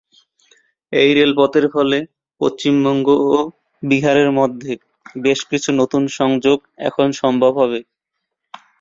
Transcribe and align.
এই 0.93 1.09
রেলপথের 1.17 1.65
ফলে 1.73 1.97
পশ্চিমবঙ্গ 2.41 3.07
ও 3.29 3.35
বিহারের 3.83 4.29
মধ্যে 4.39 4.71
বেশ 5.17 5.39
কিছু 5.51 5.69
নতুন 5.81 6.03
সংযোগ 6.19 6.57
এখন 6.87 7.07
সম্ভব 7.21 7.51
হবে। 7.61 7.79